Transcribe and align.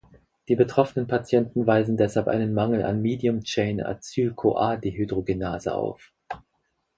Die 0.47 0.55
betroffenen 0.55 1.05
Patienten 1.07 1.67
weisen 1.67 1.95
deshalb 1.95 2.27
einen 2.27 2.55
Mangel 2.55 2.83
an 2.83 3.03
Medium-Chain-Acyl-CoA-Dehydrogenase 3.03 5.75
auf. 5.75 6.11